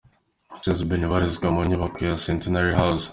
[0.61, 3.05] Chez Benny ibarizwa mu nyubako ya Centenary House.